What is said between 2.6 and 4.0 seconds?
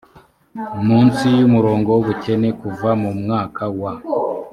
kuva mu mwaka wa